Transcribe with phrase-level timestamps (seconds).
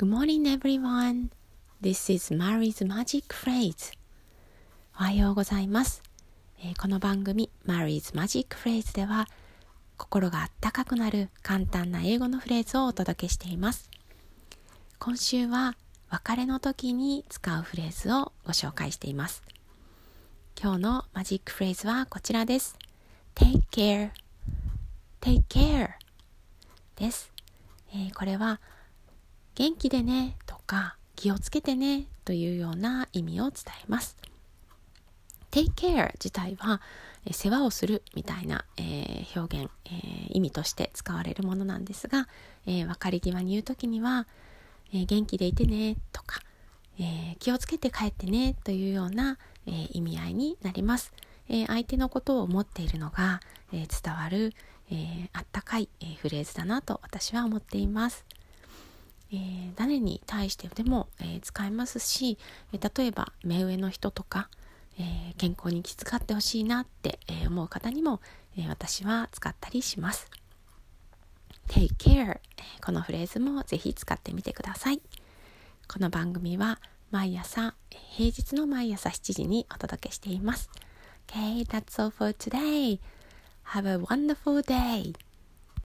[0.00, 1.28] Good morning everyone.
[1.78, 3.92] This is Mary's Magic Phrase.
[4.98, 6.02] おはようございます。
[6.58, 9.28] えー、この番組 Mary's Magic Phrase では
[9.98, 13.90] 心があったかくなる簡単な英語のフレーズをお届けしています。
[14.98, 15.76] 今週は
[16.08, 19.42] 別れの時に使うフレーズをご紹介しています。
[20.58, 22.78] 今日のマジックフレーズはこちらです。
[23.34, 24.12] Take care.
[25.20, 25.90] Take care
[26.96, 27.30] です。
[27.92, 28.62] えー、これは
[29.54, 34.16] 元気でねとか気をつけてねというような意味を伝えます。
[35.50, 36.80] take care 自体は、
[37.32, 42.28] 世話をするみたいな、えー、表現、えー、意味として使われるものなんですが、
[42.66, 44.26] えー、別れ際に言う時には、
[44.92, 46.40] え元気でいてねとか、
[46.98, 51.12] え気をつけて帰ってねというような、え意味合いになります。
[51.48, 53.40] え相手のことを思っているのが、
[53.72, 54.52] え伝わる、
[54.90, 58.24] えあったかい、えフレーズだなと私は思っています。
[59.32, 62.38] えー、誰に対してでも、えー、使えますし、
[62.72, 64.48] え、例えば目上の人とか、
[64.98, 68.20] え健康に気遣ってほしいなって、え思う方にも、
[68.58, 70.28] え私は使ったりします。
[71.68, 72.40] take care、
[72.84, 75.00] このフレーズもぜひ使ってみてください。
[75.88, 80.68] この番組は毎朝、平日の毎朝7時にお届けしています。
[81.28, 82.98] Okay, that's all for today.
[83.72, 85.14] Have a wonderful day.